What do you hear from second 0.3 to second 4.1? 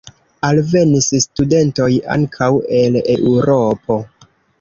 Alvenis studentoj ankaŭ el Eŭropo.